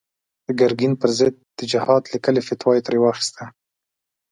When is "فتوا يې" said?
2.47-2.81